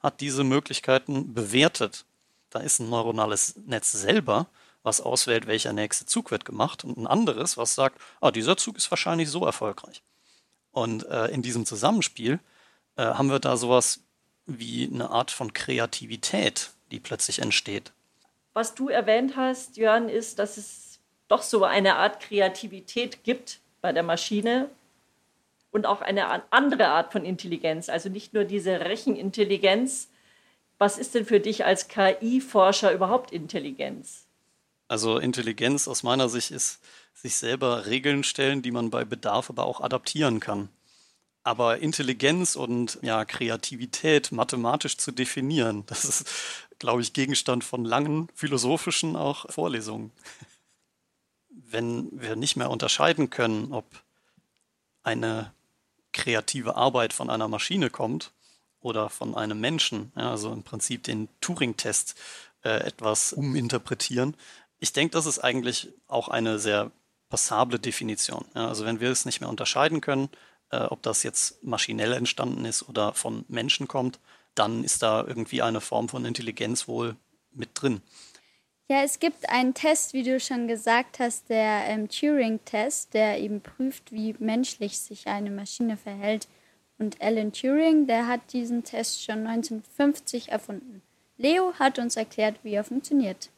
[0.00, 2.04] hat diese Möglichkeiten bewertet.
[2.50, 4.46] Da ist ein neuronales Netz selber,
[4.82, 8.76] was auswählt, welcher nächste Zug wird gemacht und ein anderes, was sagt, ah, dieser Zug
[8.76, 10.02] ist wahrscheinlich so erfolgreich.
[10.70, 12.38] Und äh, in diesem Zusammenspiel
[12.96, 14.00] äh, haben wir da sowas
[14.46, 17.92] wie eine Art von Kreativität, die plötzlich entsteht.
[18.54, 23.92] Was du erwähnt hast, Jörn, ist, dass es doch so eine Art Kreativität gibt bei
[23.92, 24.70] der Maschine
[25.70, 30.08] und auch eine andere Art von Intelligenz, also nicht nur diese Rechenintelligenz.
[30.78, 34.26] Was ist denn für dich als KI-Forscher überhaupt Intelligenz?
[34.86, 36.80] Also Intelligenz aus meiner Sicht ist
[37.12, 40.68] sich selber Regeln stellen, die man bei Bedarf aber auch adaptieren kann.
[41.42, 46.28] Aber Intelligenz und ja, Kreativität mathematisch zu definieren, das ist,
[46.78, 50.12] glaube ich, Gegenstand von langen philosophischen auch Vorlesungen.
[51.48, 53.86] Wenn wir nicht mehr unterscheiden können, ob
[55.02, 55.52] eine
[56.12, 58.32] kreative Arbeit von einer Maschine kommt
[58.80, 62.14] oder von einem Menschen, ja, also im Prinzip den Turing-Test
[62.64, 64.36] äh, etwas uminterpretieren,
[64.80, 66.92] ich denke, das ist eigentlich auch eine sehr
[67.28, 68.44] passable Definition.
[68.54, 70.28] Ja, also wenn wir es nicht mehr unterscheiden können,
[70.70, 74.20] äh, ob das jetzt maschinell entstanden ist oder von Menschen kommt,
[74.54, 77.16] dann ist da irgendwie eine Form von Intelligenz wohl
[77.52, 78.02] mit drin.
[78.90, 83.60] Ja, es gibt einen Test, wie du schon gesagt hast, der ähm, Turing-Test, der eben
[83.60, 86.48] prüft, wie menschlich sich eine Maschine verhält.
[86.98, 91.02] Und Alan Turing, der hat diesen Test schon 1950 erfunden.
[91.36, 93.50] Leo hat uns erklärt, wie er funktioniert.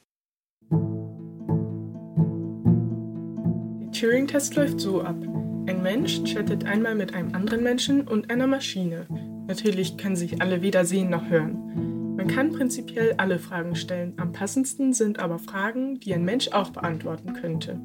[3.92, 5.22] Turing-Test läuft so ab.
[5.68, 9.06] Ein Mensch chattet einmal mit einem anderen Menschen und einer Maschine.
[9.46, 11.89] Natürlich können sich alle weder sehen noch hören.
[12.20, 16.68] Man kann prinzipiell alle Fragen stellen, am passendsten sind aber Fragen, die ein Mensch auch
[16.68, 17.82] beantworten könnte.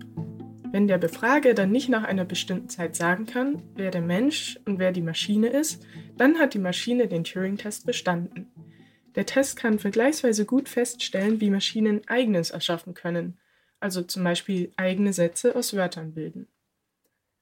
[0.74, 4.78] Wenn der Befrager dann nicht nach einer bestimmten Zeit sagen kann, wer der Mensch und
[4.78, 5.86] wer die Maschine ist,
[6.18, 8.52] dann hat die Maschine den Turing-Test bestanden.
[9.16, 13.38] Der Test kann vergleichsweise gut feststellen, wie Maschinen eigenes erschaffen können
[13.80, 16.48] also zum Beispiel eigene Sätze aus Wörtern bilden.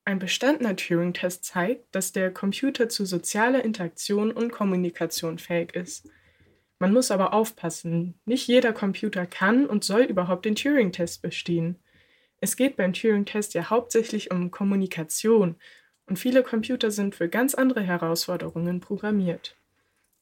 [0.06, 6.10] Ein bestandener Turing-Test zeigt, dass der Computer zu sozialer Interaktion und Kommunikation fähig ist.
[6.84, 11.80] Man muss aber aufpassen, nicht jeder Computer kann und soll überhaupt den Turing-Test bestehen.
[12.42, 15.56] Es geht beim Turing-Test ja hauptsächlich um Kommunikation
[16.08, 19.56] und viele Computer sind für ganz andere Herausforderungen programmiert.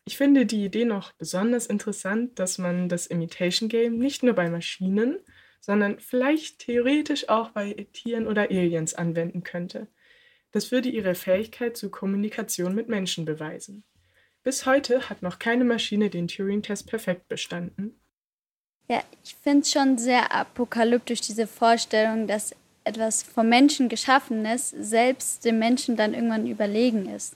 [0.05, 4.47] Ich finde die Idee noch besonders interessant, dass man das Imitation Game nicht nur bei
[4.47, 5.17] Maschinen,
[5.61, 9.87] sondern vielleicht theoretisch auch bei Tieren oder Aliens anwenden könnte.
[10.51, 13.83] Das würde ihre Fähigkeit zur Kommunikation mit Menschen beweisen.
[14.43, 17.99] Bis heute hat noch keine Maschine den Turing-Test perfekt bestanden.
[18.87, 25.45] Ja, ich finde es schon sehr apokalyptisch, diese Vorstellung, dass etwas vom Menschen geschaffenes selbst
[25.45, 27.35] dem Menschen dann irgendwann überlegen ist.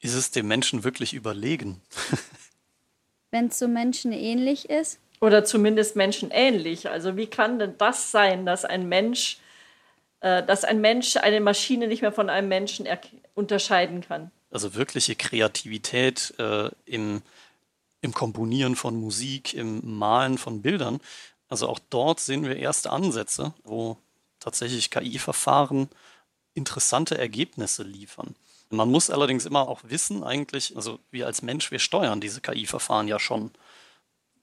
[0.00, 1.82] Ist es dem Menschen wirklich überlegen?
[3.30, 4.98] Wenn es so menschenähnlich ist?
[5.20, 6.88] Oder zumindest menschenähnlich.
[6.88, 9.38] Also wie kann denn das sein, dass ein Mensch,
[10.20, 12.86] äh, dass ein Mensch eine Maschine nicht mehr von einem Menschen
[13.34, 14.30] unterscheiden kann?
[14.56, 17.20] Also wirkliche Kreativität äh, im,
[18.00, 20.98] im Komponieren von Musik, im Malen von Bildern.
[21.50, 23.98] Also auch dort sehen wir erste Ansätze, wo
[24.40, 25.90] tatsächlich KI-Verfahren
[26.54, 28.34] interessante Ergebnisse liefern.
[28.70, 33.08] Man muss allerdings immer auch wissen, eigentlich, also wir als Mensch, wir steuern diese KI-Verfahren
[33.08, 33.50] ja schon.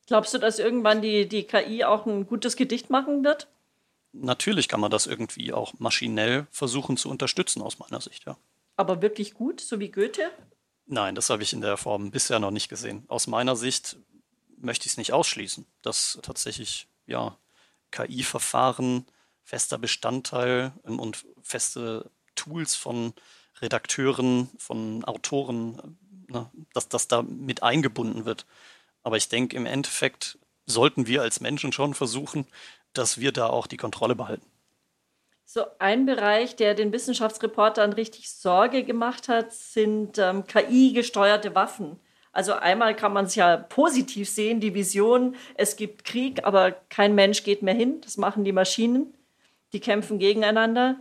[0.05, 3.47] Glaubst du, dass irgendwann die, die KI auch ein gutes Gedicht machen wird?
[4.11, 8.37] Natürlich kann man das irgendwie auch maschinell versuchen zu unterstützen, aus meiner Sicht, ja.
[8.75, 10.31] Aber wirklich gut, so wie Goethe?
[10.85, 13.05] Nein, das habe ich in der Form bisher noch nicht gesehen.
[13.07, 13.97] Aus meiner Sicht
[14.57, 17.37] möchte ich es nicht ausschließen, dass tatsächlich ja,
[17.91, 19.05] KI-Verfahren
[19.43, 23.13] fester Bestandteil und feste Tools von
[23.61, 28.45] Redakteuren, von Autoren, ne, dass das da mit eingebunden wird.
[29.03, 32.47] Aber ich denke, im Endeffekt sollten wir als Menschen schon versuchen,
[32.93, 34.45] dass wir da auch die Kontrolle behalten.
[35.45, 41.99] So ein Bereich, der den Wissenschaftsreportern richtig Sorge gemacht hat, sind ähm, KI-gesteuerte Waffen.
[42.31, 47.13] Also einmal kann man es ja positiv sehen, die Vision, es gibt Krieg, aber kein
[47.13, 48.01] Mensch geht mehr hin.
[48.01, 49.13] Das machen die Maschinen.
[49.71, 50.99] Die kämpfen gegeneinander.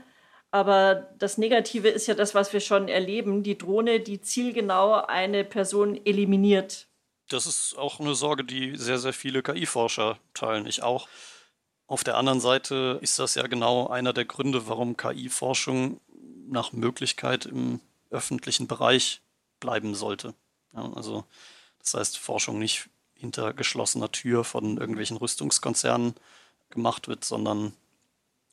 [0.50, 3.42] Aber das Negative ist ja das, was wir schon erleben.
[3.42, 6.86] Die Drohne, die zielgenau eine Person eliminiert.
[7.30, 10.66] Das ist auch eine Sorge, die sehr, sehr viele KI-Forscher teilen.
[10.66, 11.08] Ich auch.
[11.92, 16.00] Auf der anderen Seite ist das ja genau einer der Gründe, warum KI-Forschung
[16.48, 19.20] nach Möglichkeit im öffentlichen Bereich
[19.60, 20.32] bleiben sollte.
[20.72, 21.26] Ja, also
[21.80, 26.14] das heißt, Forschung nicht hinter geschlossener Tür von irgendwelchen Rüstungskonzernen
[26.70, 27.74] gemacht wird, sondern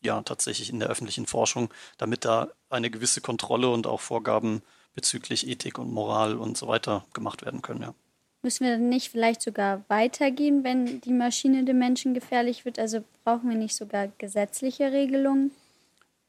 [0.01, 4.63] ja tatsächlich in der öffentlichen Forschung, damit da eine gewisse Kontrolle und auch Vorgaben
[4.95, 7.83] bezüglich Ethik und Moral und so weiter gemacht werden können.
[7.83, 7.93] Ja.
[8.41, 12.79] Müssen wir nicht vielleicht sogar weitergehen, wenn die Maschine dem Menschen gefährlich wird?
[12.79, 15.51] Also brauchen wir nicht sogar gesetzliche Regelungen?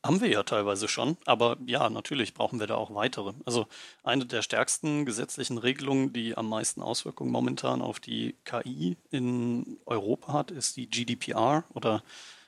[0.02, 3.34] Haben wir ja teilweise schon, aber ja, natürlich brauchen wir da auch weitere.
[3.44, 3.66] Also
[4.02, 10.32] eine der stärksten gesetzlichen Regelungen, die am meisten Auswirkungen momentan auf die KI in Europa
[10.32, 12.02] hat, ist die GDPR oder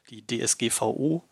[0.09, 1.23] die DSGVO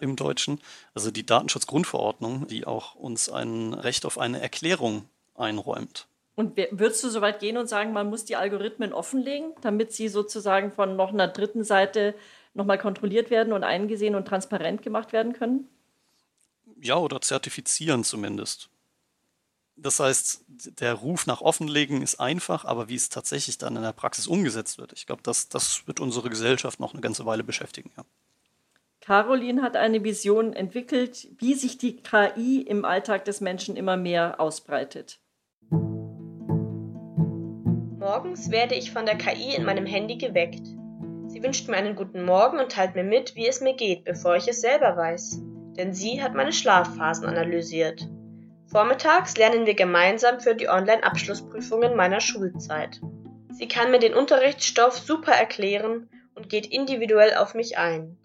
[0.00, 0.60] im Deutschen,
[0.92, 6.08] also die Datenschutzgrundverordnung, die auch uns ein Recht auf eine Erklärung einräumt.
[6.40, 10.08] Und würdest du so weit gehen und sagen, man muss die Algorithmen offenlegen, damit sie
[10.08, 12.14] sozusagen von noch einer dritten Seite
[12.54, 15.68] nochmal kontrolliert werden und eingesehen und transparent gemacht werden können?
[16.80, 18.70] Ja, oder zertifizieren zumindest.
[19.76, 23.92] Das heißt, der Ruf nach Offenlegen ist einfach, aber wie es tatsächlich dann in der
[23.92, 27.90] Praxis umgesetzt wird, ich glaube, das, das wird unsere Gesellschaft noch eine ganze Weile beschäftigen.
[27.98, 28.04] Ja.
[29.02, 34.40] Caroline hat eine Vision entwickelt, wie sich die KI im Alltag des Menschen immer mehr
[34.40, 35.20] ausbreitet.
[38.20, 40.66] Morgens werde ich von der KI in meinem Handy geweckt.
[41.28, 44.36] Sie wünscht mir einen guten Morgen und teilt mir mit, wie es mir geht, bevor
[44.36, 45.40] ich es selber weiß.
[45.78, 48.06] Denn sie hat meine Schlafphasen analysiert.
[48.66, 53.00] Vormittags lernen wir gemeinsam für die Online-Abschlussprüfungen meiner Schulzeit.
[53.52, 58.18] Sie kann mir den Unterrichtsstoff super erklären und geht individuell auf mich ein.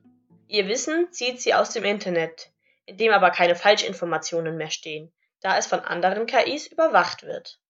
[0.49, 2.51] Ihr Wissen zieht sie aus dem Internet,
[2.86, 7.62] in dem aber keine Falschinformationen mehr stehen, da es von anderen KIs überwacht wird.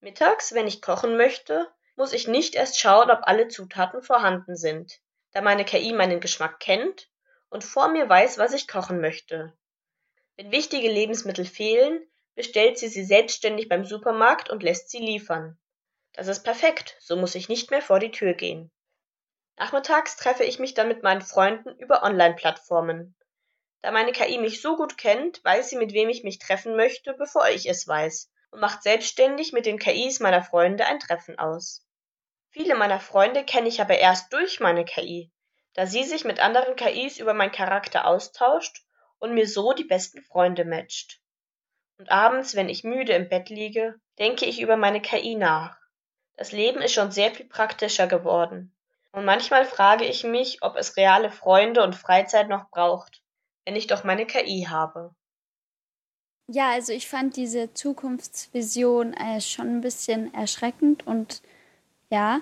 [0.00, 5.00] Mittags, wenn ich kochen möchte, muss ich nicht erst schauen, ob alle Zutaten vorhanden sind,
[5.32, 7.10] da meine KI meinen Geschmack kennt
[7.48, 9.52] und vor mir weiß, was ich kochen möchte.
[10.36, 12.00] Wenn wichtige Lebensmittel fehlen,
[12.36, 15.58] bestellt sie sie selbstständig beim Supermarkt und lässt sie liefern.
[16.12, 18.70] Das ist perfekt, so muss ich nicht mehr vor die Tür gehen.
[19.56, 23.16] Nachmittags treffe ich mich dann mit meinen Freunden über Online-Plattformen.
[23.82, 27.14] Da meine KI mich so gut kennt, weiß sie, mit wem ich mich treffen möchte,
[27.14, 31.86] bevor ich es weiß, und macht selbstständig mit den KIs meiner Freunde ein Treffen aus.
[32.50, 35.30] Viele meiner Freunde kenne ich aber erst durch meine KI,
[35.74, 38.84] da sie sich mit anderen KIs über meinen Charakter austauscht
[39.18, 41.20] und mir so die besten Freunde matcht.
[41.98, 45.76] Und abends, wenn ich müde im Bett liege, denke ich über meine KI nach.
[46.36, 48.74] Das Leben ist schon sehr viel praktischer geworden.
[49.10, 53.22] Und manchmal frage ich mich, ob es reale Freunde und Freizeit noch braucht,
[53.64, 55.14] wenn ich doch meine KI habe.
[56.50, 61.42] Ja, also ich fand diese Zukunftsvision äh, schon ein bisschen erschreckend und
[62.10, 62.40] ja,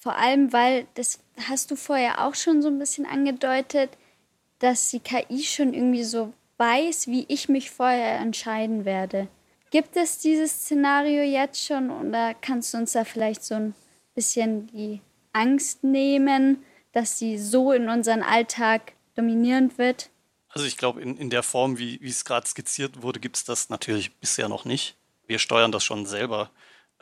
[0.00, 3.90] vor allem, weil, das hast du vorher auch schon so ein bisschen angedeutet,
[4.60, 9.26] dass die KI schon irgendwie so weiß, wie ich mich vorher entscheiden werde.
[9.70, 13.74] Gibt es dieses Szenario jetzt schon oder kannst du uns da vielleicht so ein
[14.14, 15.00] bisschen die
[15.32, 20.10] Angst nehmen, dass sie so in unseren Alltag dominierend wird?
[20.50, 23.70] Also ich glaube, in, in der Form, wie, es gerade skizziert wurde, gibt es das
[23.70, 24.96] natürlich bisher noch nicht.
[25.26, 26.50] Wir steuern das schon selber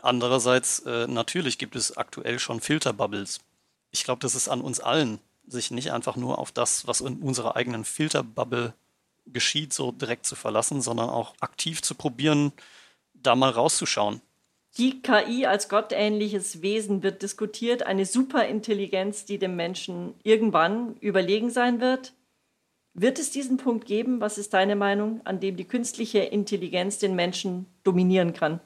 [0.02, 3.40] Andererseits, äh, natürlich gibt es aktuell schon Filterbubbles.
[3.90, 7.20] Ich glaube, das ist an uns allen, sich nicht einfach nur auf das, was in
[7.20, 8.74] unserer eigenen Filterbubble
[9.26, 12.52] geschieht, so direkt zu verlassen, sondern auch aktiv zu probieren,
[13.14, 14.20] da mal rauszuschauen.
[14.76, 21.80] Die KI als gottähnliches Wesen wird diskutiert, eine Superintelligenz, die dem Menschen irgendwann überlegen sein
[21.80, 22.12] wird.
[23.00, 27.14] Wird es diesen Punkt geben, was ist deine Meinung, an dem die künstliche Intelligenz den
[27.14, 28.58] Menschen dominieren kann?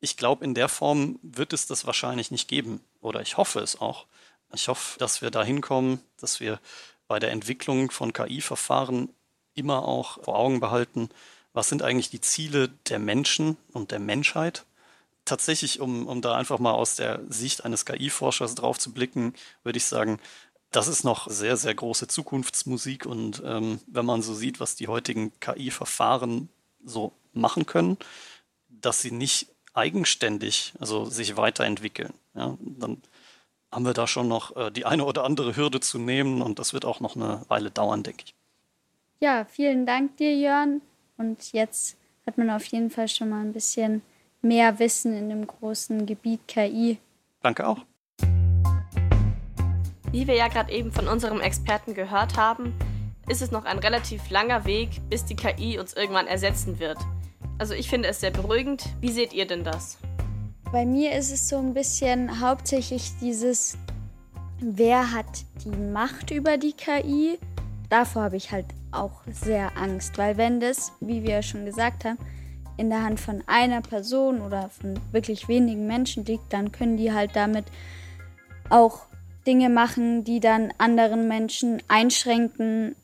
[0.00, 2.80] Ich glaube, in der Form wird es das wahrscheinlich nicht geben.
[3.00, 4.06] Oder ich hoffe es auch.
[4.52, 6.58] Ich hoffe, dass wir dahin kommen, dass wir
[7.06, 9.08] bei der Entwicklung von KI-Verfahren
[9.54, 11.10] immer auch vor Augen behalten,
[11.52, 14.64] was sind eigentlich die Ziele der Menschen und der Menschheit.
[15.24, 19.76] Tatsächlich, um, um da einfach mal aus der Sicht eines KI-Forschers drauf zu blicken, würde
[19.76, 20.18] ich sagen,
[20.70, 23.06] das ist noch sehr, sehr große Zukunftsmusik.
[23.06, 26.48] Und ähm, wenn man so sieht, was die heutigen KI-Verfahren
[26.84, 27.96] so machen können,
[28.68, 32.12] dass sie nicht eigenständig, also sich weiterentwickeln.
[32.34, 33.02] Ja, dann
[33.72, 36.72] haben wir da schon noch äh, die eine oder andere Hürde zu nehmen und das
[36.72, 38.34] wird auch noch eine Weile dauern, denke ich.
[39.20, 40.80] Ja, vielen Dank dir, Jörn.
[41.18, 44.02] Und jetzt hat man auf jeden Fall schon mal ein bisschen
[44.42, 46.98] mehr Wissen in dem großen Gebiet KI.
[47.42, 47.84] Danke auch.
[50.12, 52.74] Wie wir ja gerade eben von unserem Experten gehört haben,
[53.28, 56.98] ist es noch ein relativ langer Weg, bis die KI uns irgendwann ersetzen wird.
[57.58, 58.84] Also ich finde es sehr beruhigend.
[59.00, 59.98] Wie seht ihr denn das?
[60.72, 63.78] Bei mir ist es so ein bisschen hauptsächlich dieses,
[64.58, 67.38] wer hat die Macht über die KI?
[67.88, 72.18] Davor habe ich halt auch sehr Angst, weil wenn das, wie wir schon gesagt haben,
[72.76, 77.12] in der Hand von einer Person oder von wirklich wenigen Menschen liegt, dann können die
[77.12, 77.66] halt damit
[78.70, 79.09] auch
[79.46, 82.94] Dinge machen, die dann anderen Menschen einschränken,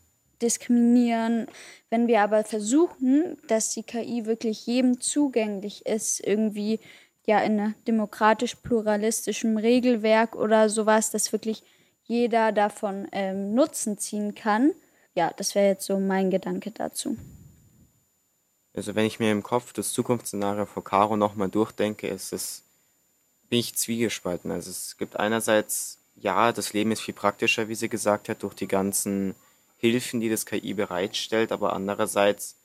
[0.42, 1.46] diskriminieren.
[1.90, 6.80] Wenn wir aber versuchen, dass die KI wirklich jedem zugänglich ist, irgendwie
[7.26, 11.62] ja in einem demokratisch-pluralistischen Regelwerk oder sowas, dass wirklich
[12.04, 14.72] jeder davon ähm, Nutzen ziehen kann.
[15.14, 17.16] Ja, das wäre jetzt so mein Gedanke dazu.
[18.74, 22.62] Also wenn ich mir im Kopf das Zukunftsszenario vor Caro nochmal durchdenke, ist es,
[23.48, 24.50] bin ich zwiegespalten.
[24.50, 28.54] Also es gibt einerseits, ja, das Leben ist viel praktischer, wie sie gesagt hat, durch
[28.54, 29.34] die ganzen
[29.78, 32.56] Hilfen, die das KI bereitstellt, aber andererseits,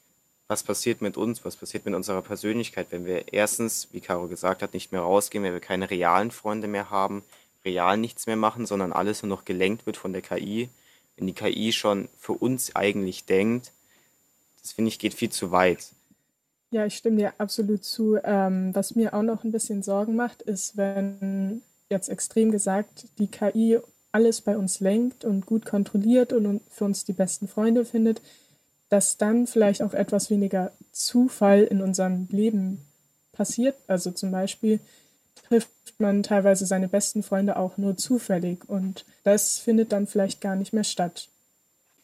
[0.47, 4.61] was passiert mit uns, was passiert mit unserer Persönlichkeit, wenn wir erstens, wie Caro gesagt
[4.61, 7.23] hat, nicht mehr rausgehen, wenn wir keine realen Freunde mehr haben,
[7.65, 10.69] real nichts mehr machen, sondern alles nur noch gelenkt wird von der KI,
[11.17, 13.71] wenn die KI schon für uns eigentlich denkt,
[14.61, 15.91] das finde ich geht viel zu weit.
[16.71, 18.17] Ja, ich stimme dir absolut zu.
[18.23, 21.61] Ähm, was mir auch noch ein bisschen Sorgen macht, ist, wenn
[21.91, 23.79] jetzt extrem gesagt die KI
[24.11, 28.21] alles bei uns lenkt und gut kontrolliert und für uns die besten Freunde findet,
[28.89, 32.81] dass dann vielleicht auch etwas weniger Zufall in unserem Leben
[33.31, 33.75] passiert.
[33.87, 34.79] Also zum Beispiel
[35.47, 40.55] trifft man teilweise seine besten Freunde auch nur zufällig und das findet dann vielleicht gar
[40.55, 41.29] nicht mehr statt.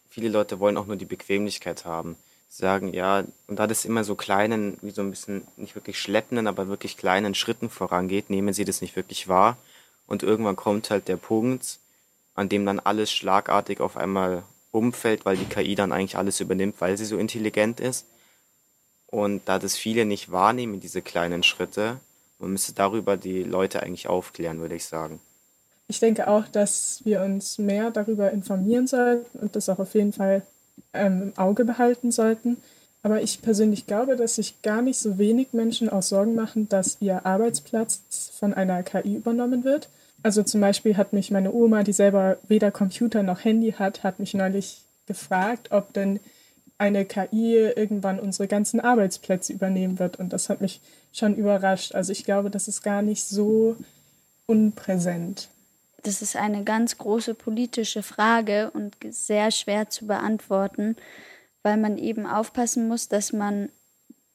[0.10, 2.16] Viele Leute wollen auch nur die Bequemlichkeit haben.
[2.50, 6.00] Sie sagen, ja, und da das immer so kleinen, wie so ein bisschen nicht wirklich
[6.00, 9.58] schleppenden, aber wirklich kleinen Schritten vorangeht, nehmen sie das nicht wirklich wahr.
[10.08, 11.80] Und irgendwann kommt halt der Punkt,
[12.34, 16.76] an dem dann alles schlagartig auf einmal umfällt, weil die KI dann eigentlich alles übernimmt,
[16.80, 18.06] weil sie so intelligent ist.
[19.08, 22.00] Und da das viele nicht wahrnehmen, diese kleinen Schritte,
[22.40, 25.20] man müsste darüber die Leute eigentlich aufklären, würde ich sagen.
[25.88, 30.12] Ich denke auch, dass wir uns mehr darüber informieren sollten und das auch auf jeden
[30.12, 30.44] Fall
[30.94, 32.58] ähm, im Auge behalten sollten.
[33.04, 36.98] Aber ich persönlich glaube, dass sich gar nicht so wenig Menschen auch Sorgen machen, dass
[37.00, 38.02] ihr Arbeitsplatz
[38.38, 39.88] von einer KI übernommen wird.
[40.24, 44.20] Also zum Beispiel hat mich meine Oma, die selber weder Computer noch Handy hat, hat
[44.20, 46.20] mich neulich gefragt, ob denn
[46.78, 50.18] eine KI irgendwann unsere ganzen Arbeitsplätze übernehmen wird.
[50.18, 51.96] Und das hat mich schon überrascht.
[51.96, 53.76] Also ich glaube, das ist gar nicht so
[54.46, 55.50] unpräsent.
[56.04, 60.96] Das ist eine ganz große politische Frage und sehr schwer zu beantworten,
[61.64, 63.70] weil man eben aufpassen muss, dass man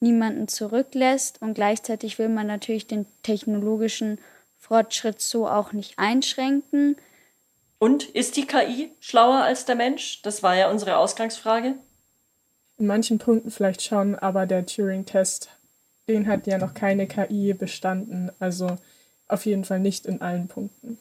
[0.01, 4.19] niemanden zurücklässt und gleichzeitig will man natürlich den technologischen
[4.63, 6.97] Fortschritt so auch nicht einschränken.
[7.81, 10.23] Und ist die KI schlauer als der Mensch?
[10.23, 11.75] Das war ja unsere Ausgangsfrage.
[12.79, 15.51] In manchen Punkten vielleicht schon, aber der Turing-Test,
[16.07, 18.31] den hat ja noch keine KI bestanden.
[18.39, 18.77] Also
[19.27, 20.97] auf jeden Fall nicht in allen Punkten.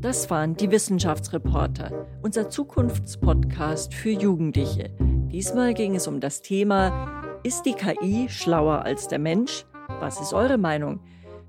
[0.00, 4.96] Das waren die Wissenschaftsreporter, unser Zukunftspodcast für Jugendliche.
[5.30, 9.66] Diesmal ging es um das Thema, ist die KI schlauer als der Mensch?
[10.00, 11.00] Was ist eure Meinung?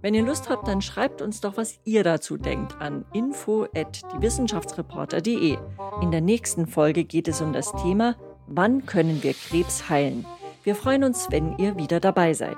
[0.02, 5.58] Wenn ihr Lust habt, dann schreibt uns doch, was ihr dazu denkt an info@diewissenschaftsreporter.de.
[6.02, 8.16] In der nächsten Folge geht es um das Thema
[8.48, 10.26] Wann können wir Krebs heilen?
[10.64, 12.58] Wir freuen uns, wenn ihr wieder dabei seid.